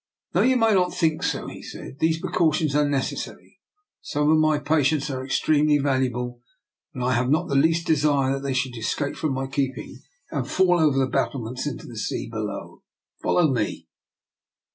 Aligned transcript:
"Though 0.31 0.41
you 0.41 0.55
might 0.57 0.73
not 0.73 0.95
think 0.95 1.21
so," 1.21 1.45
he 1.45 1.61
said," 1.61 1.99
these 1.99 2.19
precautions 2.19 2.73
are 2.73 2.89
necessary. 2.89 3.59
Some 4.01 4.31
of 4.31 4.39
my 4.39 4.57
patients 4.57 5.11
are 5.11 5.23
extremely 5.23 5.77
valuable, 5.77 6.41
and 6.95 7.03
I 7.03 7.13
have 7.13 7.29
not 7.29 7.49
the 7.49 7.53
least 7.55 7.85
desire 7.85 8.33
that 8.33 8.39
they 8.41 8.53
should 8.55 8.75
escape 8.75 9.15
from 9.15 9.33
my 9.33 9.45
keeping 9.45 10.01
and 10.31 10.49
fall 10.49 10.79
over 10.79 10.97
the 10.97 11.05
bat 11.05 11.33
tlements 11.33 11.67
into 11.67 11.85
the 11.85 11.99
sea 11.99 12.27
below. 12.31 12.81
Follow 13.21 13.51
me." 13.53 13.89